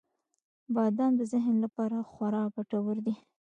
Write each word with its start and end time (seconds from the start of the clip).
•بادام 0.75 1.11
د 1.17 1.21
ذهن 1.33 1.55
لپاره 1.63 1.97
خورا 2.11 2.43
ګټور 2.55 2.97
دی. 3.05 3.15